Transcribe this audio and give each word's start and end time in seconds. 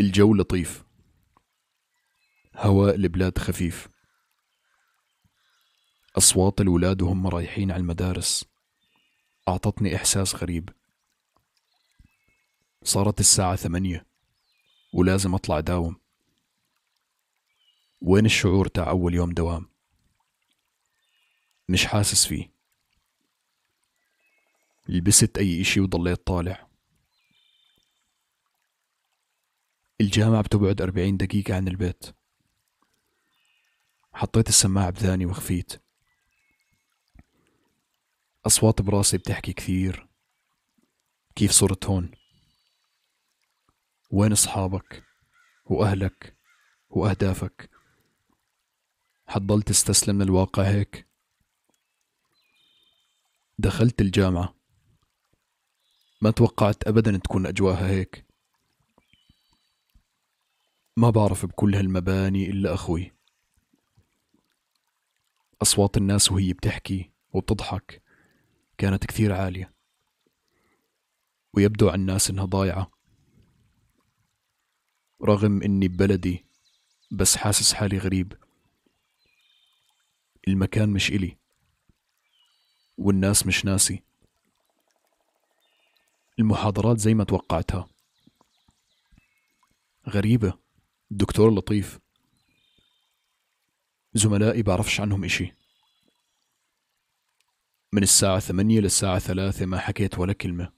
الجو 0.00 0.34
لطيف. 0.34 0.84
هواء 2.56 2.94
البلاد 2.94 3.38
خفيف. 3.38 3.88
أصوات 6.18 6.60
الولاد 6.60 7.02
وهم 7.02 7.26
رايحين 7.26 7.70
على 7.70 7.80
المدارس. 7.80 8.44
أعطتني 9.48 9.96
إحساس 9.96 10.36
غريب. 10.36 10.68
صارت 12.84 13.20
الساعة 13.20 13.56
ثمانية 13.56 14.06
ولازم 14.92 15.34
أطلع 15.34 15.60
داوم 15.60 16.00
وين 18.00 18.26
الشعور 18.26 18.68
تاع 18.68 18.90
أول 18.90 19.14
يوم 19.14 19.30
دوام؟ 19.32 19.70
مش 21.68 21.86
حاسس 21.86 22.26
فيه. 22.26 22.52
لبست 24.88 25.38
أي 25.38 25.60
إشي 25.60 25.80
وضليت 25.80 26.26
طالع. 26.26 26.69
الجامعة 30.00 30.42
بتبعد 30.42 30.82
أربعين 30.82 31.16
دقيقة 31.16 31.56
عن 31.56 31.68
البيت. 31.68 32.04
حطيت 34.12 34.48
السماعة 34.48 34.90
بذاني 34.90 35.26
وخفيت. 35.26 35.82
أصوات 38.46 38.82
براسي 38.82 39.18
بتحكي 39.18 39.52
كثير. 39.52 40.08
كيف 41.34 41.50
صرت 41.50 41.86
هون؟ 41.86 42.10
وين 44.10 44.32
أصحابك؟ 44.32 45.04
وأهلك؟ 45.64 46.36
وأهدافك؟ 46.90 47.70
حتضل 49.26 49.62
تستسلم 49.62 50.22
للواقع 50.22 50.62
هيك؟ 50.62 51.06
دخلت 53.58 54.00
الجامعة. 54.00 54.54
ما 56.22 56.30
توقعت 56.30 56.88
أبدا 56.88 57.16
تكون 57.16 57.46
أجواها 57.46 57.88
هيك. 57.88 58.29
ما 60.96 61.10
بعرف 61.10 61.46
بكل 61.46 61.74
هالمباني 61.74 62.50
إلا 62.50 62.74
أخوي. 62.74 63.12
أصوات 65.62 65.96
الناس 65.96 66.32
وهي 66.32 66.52
بتحكي 66.52 67.10
وبتضحك 67.32 68.02
كانت 68.78 69.06
كثير 69.06 69.32
عالية. 69.32 69.74
ويبدو 71.54 71.88
عن 71.88 72.00
الناس 72.00 72.30
إنها 72.30 72.44
ضايعة. 72.44 72.90
رغم 75.22 75.62
إني 75.62 75.88
ببلدي 75.88 76.46
بس 77.10 77.36
حاسس 77.36 77.72
حالي 77.72 77.98
غريب. 77.98 78.32
المكان 80.48 80.88
مش 80.88 81.10
إلي 81.10 81.36
والناس 82.98 83.46
مش 83.46 83.64
ناسي. 83.64 84.02
المحاضرات 86.38 86.98
زي 86.98 87.14
ما 87.14 87.24
توقعتها. 87.24 87.88
غريبة. 90.08 90.69
الدكتور 91.10 91.54
لطيف. 91.54 91.98
زملائي 94.14 94.62
بعرفش 94.62 95.00
عنهم 95.00 95.24
إشي. 95.24 95.54
من 97.92 98.02
الساعة 98.02 98.38
ثمانية 98.38 98.80
للساعة 98.80 99.18
ثلاثة 99.18 99.66
ما 99.66 99.78
حكيت 99.78 100.18
ولا 100.18 100.32
كلمة. 100.32 100.72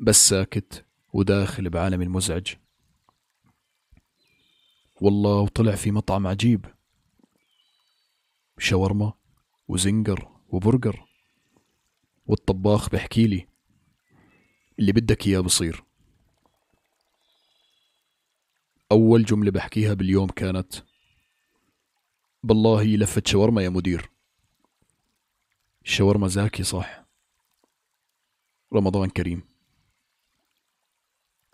بس 0.00 0.28
ساكت 0.28 0.86
وداخل 1.12 1.70
بعالم 1.70 2.02
المزعج. 2.02 2.54
والله 5.00 5.40
وطلع 5.40 5.74
في 5.74 5.90
مطعم 5.90 6.26
عجيب. 6.26 6.66
شاورما 8.58 9.12
وزنجر 9.68 10.28
وبرجر. 10.48 11.04
والطباخ 12.26 12.90
بحكي 12.90 13.26
لي 13.26 13.48
اللي 14.78 14.92
بدك 14.92 15.26
إياه 15.26 15.40
بصير. 15.40 15.87
أول 18.92 19.24
جملة 19.24 19.50
بحكيها 19.50 19.94
باليوم 19.94 20.28
كانت 20.28 20.74
بالله 22.42 22.84
لفة 22.84 23.22
شاورما 23.26 23.62
يا 23.62 23.68
مدير. 23.68 24.10
الشاورما 25.84 26.28
زاكي 26.28 26.62
صح. 26.62 27.04
رمضان 28.74 29.08
كريم. 29.10 29.42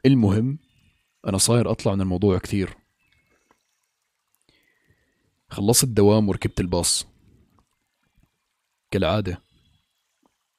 المهم 0.06 0.58
أنا 1.26 1.38
صاير 1.38 1.70
أطلع 1.70 1.94
من 1.94 2.00
الموضوع 2.00 2.38
كثير. 2.38 2.76
خلصت 5.48 5.84
الدوام 5.84 6.28
وركبت 6.28 6.60
الباص. 6.60 7.06
كالعادة 8.90 9.42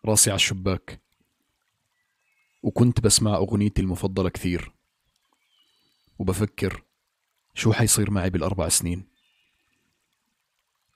راسي 0.05 0.29
على 0.29 0.35
الشباك. 0.35 1.01
وكنت 2.63 3.01
بسمع 3.01 3.35
أغنيتي 3.35 3.81
المفضلة 3.81 4.29
كثير. 4.29 4.74
وبفكر 6.19 6.83
شو 7.53 7.73
حيصير 7.73 8.11
معي 8.11 8.29
بالأربع 8.29 8.69
سنين. 8.69 9.05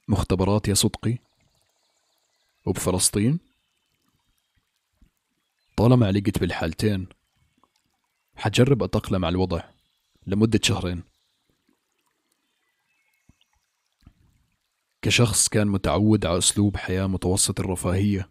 مختبرات 0.08 0.68
يا 0.68 0.74
صدقي. 0.74 1.18
وبفلسطين. 2.66 3.40
طالما 5.78 6.08
علقت 6.08 6.40
بالحالتين 6.40 7.08
حجرب 8.36 8.84
أتأقلم 8.84 9.26
على 9.26 9.34
الوضع 9.34 9.64
لمدة 10.28 10.60
شهرين. 10.64 11.04
كشخص 15.02 15.50
كان 15.50 15.68
متعود 15.68 16.26
على 16.26 16.38
أسلوب 16.38 16.78
حياة 16.78 17.08
متوسط 17.08 17.60
الرفاهية 17.60 18.30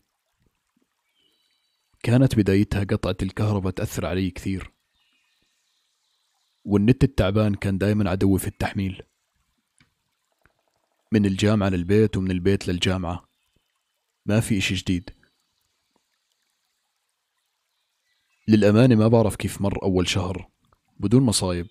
كانت 2.03 2.35
بدايتها 2.35 2.85
قطعة 2.85 3.17
الكهرباء 3.23 3.73
تأثر 3.73 4.07
علي 4.07 4.31
كثير. 4.31 4.78
والنت 6.69 7.05
التعبان 7.05 7.55
كان 7.55 7.79
دايما 7.79 8.11
عدوي 8.11 8.39
في 8.39 8.47
التحميل. 8.47 9.03
من 11.13 11.27
الجامعة 11.27 11.69
للبيت 11.69 12.17
ومن 12.17 12.31
البيت 12.31 12.69
للجامعة. 12.69 13.29
ما 14.27 14.41
في 14.41 14.59
إشي 14.59 14.75
جديد. 14.75 15.11
للأمانة 18.49 18.95
ما 18.95 19.09
بعرف 19.09 19.37
كيف 19.37 19.61
مر 19.61 19.83
أول 19.83 20.09
شهر. 20.09 20.49
بدون 20.97 21.23
مصايب. 21.23 21.67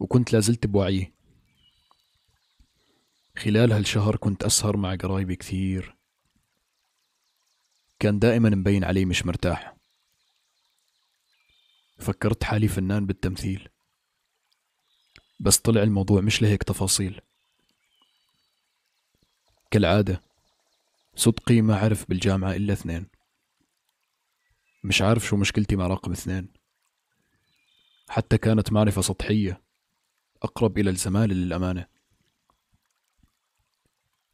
وكنت 0.00 0.32
لازلت 0.32 0.66
بوعي. 0.66 1.12
خلال 3.38 3.72
هالشهر 3.72 4.16
كنت 4.16 4.44
أسهر 4.44 4.76
مع 4.76 4.94
قرايبي 4.94 5.36
كثير. 5.36 5.96
كان 7.98 8.18
دائما 8.18 8.50
مبين 8.50 8.84
علي 8.84 9.04
مش 9.04 9.26
مرتاح. 9.26 9.81
فكرت 12.02 12.44
حالي 12.44 12.68
فنان 12.68 13.06
بالتمثيل. 13.06 13.68
بس 15.40 15.58
طلع 15.58 15.82
الموضوع 15.82 16.20
مش 16.20 16.42
لهيك 16.42 16.62
تفاصيل. 16.62 17.20
كالعادة 19.70 20.20
صدقي 21.14 21.60
ما 21.60 21.76
عرف 21.76 22.08
بالجامعة 22.08 22.52
إلا 22.52 22.72
اثنين. 22.72 23.06
مش 24.84 25.02
عارف 25.02 25.26
شو 25.26 25.36
مشكلتي 25.36 25.76
مع 25.76 25.86
رقم 25.86 26.12
اثنين. 26.12 26.48
حتى 28.08 28.38
كانت 28.38 28.72
معرفة 28.72 29.00
سطحية 29.00 29.62
أقرب 30.42 30.78
إلى 30.78 30.90
الزمالة 30.90 31.34
للأمانة. 31.34 31.86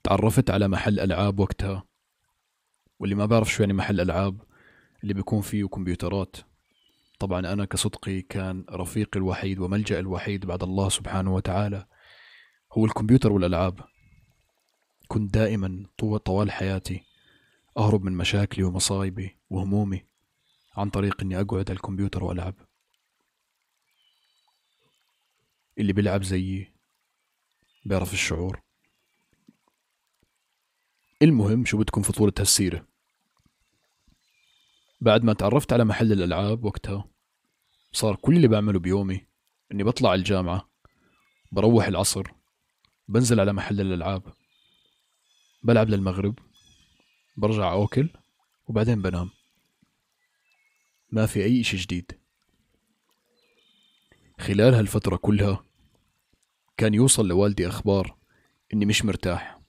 تعرفت 0.03 0.51
على 0.51 0.69
محل 0.69 1.01
ألعاب 1.01 1.41
وقتها 1.41 1.85
واللي 2.99 3.15
ما 3.15 3.27
بعرف 3.27 3.53
شو 3.53 3.63
يعني 3.63 3.73
محل 3.73 4.01
ألعاب 4.01 4.43
اللي 5.03 5.15
بيكون 5.15 5.41
فيه 5.41 5.65
كمبيوترات. 5.65 6.37
طبعا 7.19 7.53
أنا 7.53 7.65
كصدقي 7.65 8.23
كان 8.23 8.65
رفيقي 8.71 9.19
الوحيد 9.21 9.59
وملجأ 9.59 10.01
الوحيد 10.01 10.47
بعد 10.47 10.63
الله 10.63 10.89
سبحانه 10.89 11.35
وتعالى 11.35 11.87
هو 12.73 12.85
الكمبيوتر 12.85 13.33
والألعاب. 13.33 13.81
كنت 15.09 15.35
دائما 15.35 15.87
طوال 16.25 16.51
حياتي 16.51 17.05
أهرب 17.77 18.03
من 18.05 18.13
مشاكلي 18.13 18.65
ومصايبي 18.65 19.37
وهمومي 19.51 20.07
عن 20.77 20.91
طريق 20.91 21.21
إني 21.23 21.41
أقعد 21.41 21.71
على 21.71 21.77
الكمبيوتر 21.77 22.25
وألعب. 22.25 22.55
اللي 25.79 25.93
بيلعب 25.93 26.23
زيي 26.23 26.73
بيعرف 27.85 28.13
الشعور. 28.13 28.61
المهم 31.23 31.65
شو 31.65 31.79
بدكم 31.79 32.03
فطورة 32.03 32.35
هالسيرة؟ 32.39 32.87
بعد 35.01 35.25
ما 35.25 35.33
تعرفت 35.33 35.73
على 35.73 35.85
محل 35.85 36.13
الألعاب 36.13 36.65
وقتها 36.65 37.09
صار 37.93 38.17
كل 38.17 38.37
اللي 38.37 38.49
بعمله 38.49 38.79
بيومي 38.79 39.27
إني 39.73 39.85
بطلع 39.85 40.15
الجامعة 40.15 40.71
بروح 41.53 41.87
العصر 41.87 42.27
بنزل 43.09 43.41
على 43.41 43.53
محل 43.53 43.81
الألعاب 43.81 44.23
بلعب 45.63 45.89
للمغرب 45.89 46.39
برجع 47.37 47.73
أوكل 47.73 48.11
وبعدين 48.67 49.03
بنام. 49.03 49.31
ما 51.13 51.27
في 51.27 51.45
أي 51.45 51.61
إشي 51.61 51.77
جديد. 51.77 52.13
خلال 54.41 54.75
هالفترة 54.75 55.17
كلها 55.17 55.65
كان 56.77 56.95
يوصل 56.95 57.29
لوالدي 57.29 57.69
أخبار 57.69 58.17
إني 58.75 58.87
مش 58.87 59.05
مرتاح. 59.05 59.61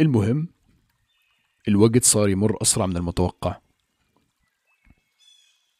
المهم 0.00 0.48
الوقت 1.68 2.04
صار 2.04 2.28
يمر 2.28 2.62
أسرع 2.62 2.86
من 2.86 2.96
المتوقع. 2.96 3.60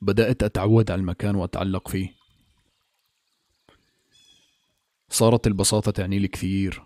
بدأت 0.01 0.43
أتعود 0.43 0.91
على 0.91 1.01
المكان 1.01 1.35
وأتعلق 1.35 1.89
فيه. 1.89 2.15
صارت 5.09 5.47
البساطة 5.47 5.91
تعني 5.91 6.19
لي 6.19 6.29
كثير. 6.29 6.83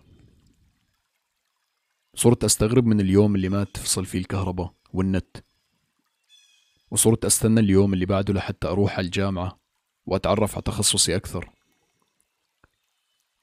صرت 2.15 2.43
أستغرب 2.43 2.85
من 2.85 2.99
اليوم 2.99 3.35
اللي 3.35 3.49
ما 3.49 3.63
تفصل 3.63 4.05
فيه 4.05 4.19
الكهرباء 4.19 4.73
والنت. 4.93 5.37
وصرت 6.91 7.25
أستنى 7.25 7.59
اليوم 7.59 7.93
اللي 7.93 8.05
بعده 8.05 8.33
لحتى 8.33 8.67
أروح 8.67 8.97
على 8.97 9.05
الجامعة 9.05 9.59
وأتعرف 10.05 10.53
على 10.53 10.61
تخصصي 10.61 11.15
أكثر. 11.15 11.51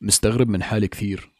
مستغرب 0.00 0.48
من 0.48 0.62
حالي 0.62 0.88
كثير. 0.88 1.32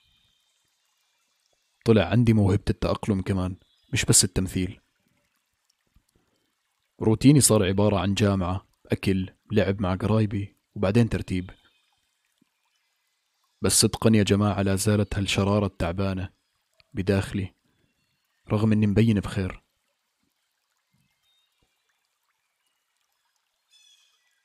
طلع 1.85 2.05
عندي 2.05 2.33
موهبة 2.33 2.65
التأقلم 2.71 3.23
كمان. 3.23 3.57
مش 3.93 4.05
بس 4.05 4.25
التمثيل. 4.25 4.81
روتيني 7.01 7.41
صار 7.41 7.65
عبارة 7.65 7.99
عن 7.99 8.15
جامعة 8.15 8.67
أكل 8.93 9.31
لعب 9.53 9.81
مع 9.81 9.95
قرايبي 9.95 10.57
وبعدين 10.75 11.09
ترتيب. 11.09 11.51
بس 13.63 13.73
صدقا 13.73 14.11
يا 14.15 14.23
جماعة 14.23 14.63
لا 14.63 14.77
زالت 14.77 15.15
هالشرارة 15.15 15.67
التعبانة 15.67 16.31
بداخلي 16.95 17.55
رغم 18.51 18.73
إني 18.73 18.87
مبين 18.87 19.21
بخير. 19.21 19.63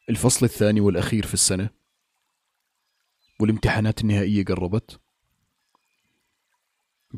الفصل 0.09 0.45
الثاني 0.45 0.81
والأخير 0.81 1.25
في 1.25 1.33
السنة. 1.33 1.69
والامتحانات 3.39 4.01
النهائية 4.01 4.45
قربت. 4.45 4.99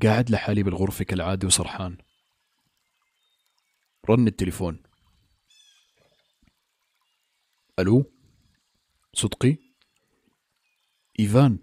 قاعد 0.04 0.30
لحالي 0.30 0.64
بالغرفة 0.64 1.04
كالعادة 1.04 1.48
وسرحان. 1.48 1.98
رن 4.06 4.28
التليفون. 4.28 4.84
ألو؟ 7.80 8.12
صدقي؟ 9.14 9.58
إيفان؟ 11.20 11.60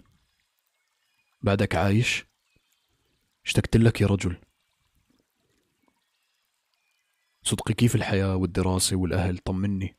بعدك 1.43 1.75
عايش؟ 1.75 2.25
اشتقت 3.45 3.77
لك 3.77 4.01
يا 4.01 4.07
رجل. 4.07 4.41
صدقي 7.43 7.75
كيف 7.75 7.95
الحياة 7.95 8.37
والدراسة 8.37 8.97
والأهل؟ 8.97 9.39
طمني. 9.39 9.97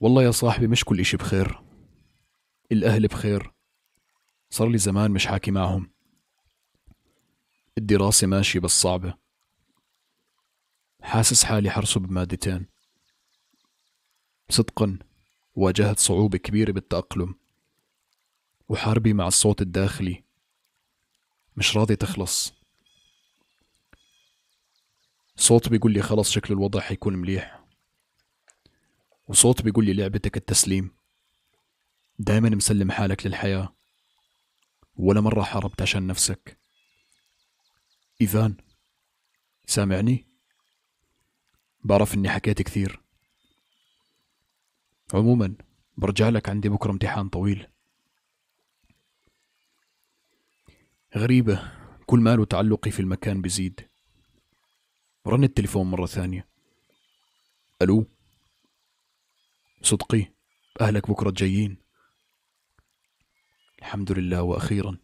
والله 0.00 0.22
يا 0.22 0.30
صاحبي 0.30 0.66
مش 0.66 0.84
كل 0.84 1.00
إشي 1.00 1.16
بخير. 1.16 1.60
الأهل 2.72 3.06
بخير. 3.06 3.52
صار 4.50 4.68
لي 4.68 4.78
زمان 4.78 5.10
مش 5.10 5.26
حاكي 5.26 5.50
معهم. 5.50 5.90
الدراسة 7.78 8.26
ماشية 8.26 8.60
بس 8.60 8.70
صعبة. 8.70 9.19
حاسس 11.02 11.44
حالي 11.44 11.70
حرصب 11.70 12.00
بمادتين. 12.00 12.66
صدقا 14.50 14.98
واجهت 15.54 15.98
صعوبة 15.98 16.38
كبيرة 16.38 16.72
بالتأقلم. 16.72 17.34
وحاربي 18.68 19.12
مع 19.12 19.26
الصوت 19.26 19.62
الداخلي. 19.62 20.24
مش 21.56 21.76
راضي 21.76 21.96
تخلص. 21.96 22.52
صوت 25.36 25.68
بيقول 25.68 25.92
لي 25.92 26.02
خلص 26.02 26.30
شكل 26.30 26.54
الوضع 26.54 26.80
حيكون 26.80 27.16
مليح. 27.16 27.64
وصوت 29.28 29.62
بيقول 29.62 29.84
لي 29.84 29.92
لعبتك 29.92 30.36
التسليم. 30.36 30.96
دايما 32.18 32.48
مسلم 32.48 32.90
حالك 32.90 33.26
للحياة. 33.26 33.74
ولا 34.96 35.20
مرة 35.20 35.42
حاربت 35.42 35.82
عشان 35.82 36.06
نفسك. 36.06 36.58
إيفان 38.20 38.56
سامعني؟ 39.66 40.29
بعرف 41.84 42.14
إني 42.14 42.28
حكيت 42.28 42.62
كثير. 42.62 43.02
عموما 45.14 45.54
برجع 45.96 46.28
لك 46.28 46.48
عندي 46.48 46.68
بكرة 46.68 46.90
امتحان 46.90 47.28
طويل. 47.28 47.66
غريبة 51.16 51.72
كل 52.06 52.20
ماله 52.20 52.44
تعلقي 52.44 52.90
في 52.90 53.00
المكان 53.00 53.42
بزيد. 53.42 53.88
رن 55.26 55.44
التليفون 55.44 55.90
مرة 55.90 56.06
ثانية. 56.06 56.48
ألو؟ 57.82 58.06
صدقي 59.82 60.32
أهلك 60.80 61.10
بكرة 61.10 61.30
جايين. 61.30 61.76
الحمد 63.78 64.12
لله 64.12 64.42
وأخيرا. 64.42 64.98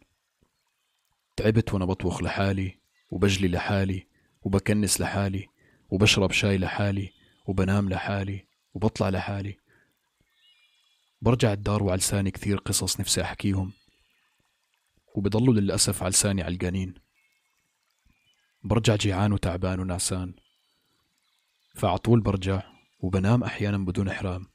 تعبت 1.35 1.73
وأنا 1.73 1.85
بطبخ 1.85 2.21
لحالي 2.21 2.79
وبجلي 3.09 3.47
لحالي 3.47 4.07
وبكنس 4.41 5.01
لحالي. 5.01 5.47
وبشرب 5.89 6.31
شاي 6.31 6.57
لحالي 6.57 7.13
وبنام 7.45 7.89
لحالي 7.89 8.47
وبطلع 8.73 9.09
لحالي. 9.09 9.57
برجع 11.21 11.53
الدار 11.53 11.83
وعلى 11.83 11.97
لساني 11.97 12.31
كثير 12.31 12.57
قصص 12.57 12.99
نفسي 12.99 13.21
أحكيهم. 13.21 13.73
وبضلوا 15.15 15.53
للأسف 15.53 16.03
على 16.03 16.09
لساني 16.09 16.41
علقانين. 16.43 16.93
برجع 18.63 18.95
جيعان 18.95 19.33
وتعبان 19.33 19.79
ونعسان. 19.79 20.33
فعطول 21.75 22.21
برجع 22.21 22.61
وبنام 22.99 23.43
أحيانا 23.43 23.77
بدون 23.77 24.09
إحرام 24.09 24.47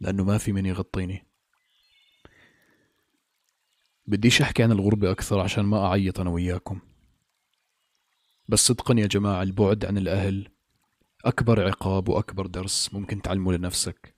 لأنه 0.00 0.24
ما 0.24 0.38
في 0.38 0.52
من 0.52 0.66
يغطيني. 0.66 1.26
بديش 4.06 4.42
أحكي 4.42 4.62
عن 4.62 4.72
الغربة 4.72 5.10
أكثر 5.10 5.40
عشان 5.40 5.64
ما 5.64 5.86
أعيط 5.86 6.20
أنا 6.20 6.30
وياكم. 6.30 6.80
بس 8.48 8.66
صدقا 8.66 8.94
يا 8.98 9.06
جماعة 9.06 9.42
البعد 9.42 9.84
عن 9.84 9.98
الأهل 9.98 10.48
أكبر 11.24 11.66
عقاب 11.66 12.08
وأكبر 12.08 12.46
درس 12.46 12.94
ممكن 12.94 13.22
تعلمه 13.22 13.52
لنفسك. 13.52 14.14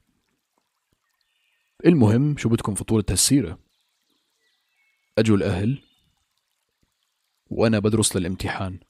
المهم 1.86 2.36
شو 2.36 2.48
بدكم 2.48 2.74
فطولة 2.74 3.04
هالسيرة؟ 3.10 3.58
أجوا 5.18 5.36
الأهل 5.36 5.82
وأنا 7.50 7.78
بدرس 7.78 8.16
للامتحان. 8.16 8.80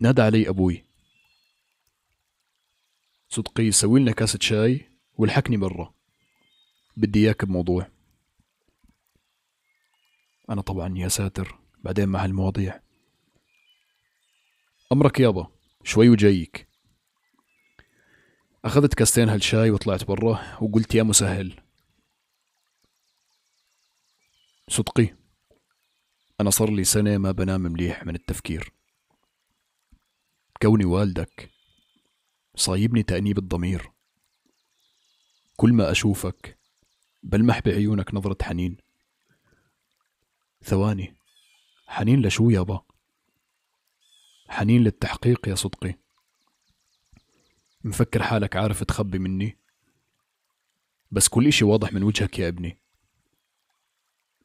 نادى 0.00 0.22
علي 0.22 0.48
أبوي. 0.48 0.84
صدقي 3.28 3.70
سوي 3.70 4.00
لنا 4.00 4.12
كاسة 4.12 4.38
شاي 4.42 4.90
والحكني 5.14 5.56
برا 5.56 5.94
بدي 6.96 7.18
إياك 7.18 7.44
بموضوع. 7.44 7.90
أنا 10.50 10.60
طبعا 10.60 10.98
يا 10.98 11.08
ساتر 11.08 11.58
بعدين 11.78 12.08
مع 12.08 12.24
هالمواضيع. 12.24 12.80
أمرك 14.92 15.20
يابا 15.20 15.46
شوي 15.84 16.08
وجايك. 16.08 16.68
أخذت 18.64 18.94
كاستين 18.94 19.28
هالشاي 19.28 19.70
وطلعت 19.70 20.04
برا 20.04 20.58
وقلت 20.62 20.94
يا 20.94 21.02
مسهل. 21.02 21.60
صدقي 24.68 25.16
أنا 26.40 26.50
صار 26.50 26.70
لي 26.70 26.84
سنة 26.84 27.18
ما 27.18 27.32
بنام 27.32 27.60
مليح 27.60 28.04
من 28.04 28.14
التفكير. 28.14 28.72
كوني 30.62 30.84
والدك 30.84 31.50
صايبني 32.54 33.02
تأنيب 33.02 33.38
الضمير. 33.38 33.90
كل 35.56 35.72
ما 35.72 35.90
أشوفك 35.90 36.58
بلمح 37.22 37.58
بعيونك 37.58 38.14
نظرة 38.14 38.36
حنين. 38.42 38.76
ثواني 40.64 41.16
حنين 41.86 42.26
لشو 42.26 42.50
يابا؟ 42.50 42.89
حنين 44.50 44.84
للتحقيق 44.84 45.48
يا 45.48 45.54
صدقي. 45.54 45.94
مفكر 47.84 48.22
حالك 48.22 48.56
عارف 48.56 48.84
تخبي 48.84 49.18
مني. 49.18 49.58
بس 51.10 51.28
كل 51.28 51.46
إشي 51.46 51.64
واضح 51.64 51.92
من 51.92 52.02
وجهك 52.02 52.38
يا 52.38 52.48
ابني. 52.48 52.78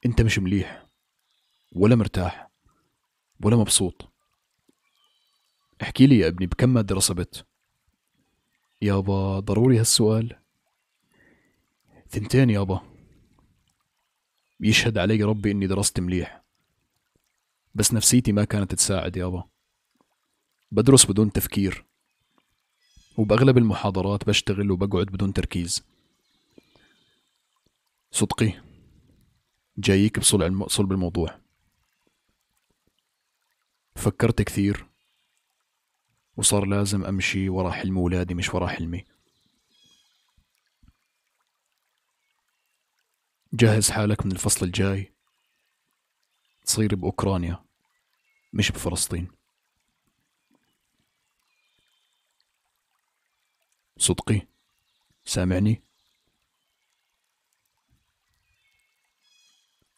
أنت 0.05 0.21
مش 0.21 0.39
مليح 0.39 0.85
ولا 1.71 1.95
مرتاح 1.95 2.49
ولا 3.43 3.55
مبسوط. 3.55 4.09
احكي 5.81 6.07
لي 6.07 6.17
يا 6.17 6.27
ابني 6.27 6.47
بكم 6.47 6.69
مادة 6.69 6.95
رسبت؟ 6.95 7.45
يابا 8.81 9.39
ضروري 9.39 9.79
هالسؤال. 9.79 10.39
ثنتين 12.09 12.49
يابا. 12.49 12.81
يشهد 14.59 14.97
علي 14.97 15.23
ربي 15.23 15.51
إني 15.51 15.67
درست 15.67 15.99
مليح. 15.99 16.43
بس 17.75 17.93
نفسيتي 17.93 18.31
ما 18.31 18.45
كانت 18.45 18.75
تساعد 18.75 19.17
يابا. 19.17 19.54
بدرس 20.71 21.05
بدون 21.05 21.31
تفكير 21.31 21.85
وبأغلب 23.17 23.57
المحاضرات 23.57 24.25
بشتغل 24.25 24.71
وبقعد 24.71 25.05
بدون 25.05 25.33
تركيز. 25.33 25.83
صدقي 28.11 28.61
جايك 29.77 30.19
صلب 30.19 30.91
الموضوع. 30.91 31.39
فكرت 33.95 34.41
كثير 34.41 34.85
وصار 36.37 36.65
لازم 36.65 37.05
أمشي 37.05 37.49
ورا 37.49 37.71
حلم 37.71 37.97
ولادي 37.97 38.33
مش 38.33 38.53
ورا 38.53 38.67
حلمي. 38.67 39.05
جهز 43.53 43.89
حالك 43.89 44.25
من 44.25 44.31
الفصل 44.31 44.65
الجاي 44.65 45.13
تصير 46.65 46.95
بأوكرانيا 46.95 47.65
مش 48.53 48.71
بفلسطين. 48.71 49.27
صدقي 53.97 54.41
سامعني؟ 55.25 55.81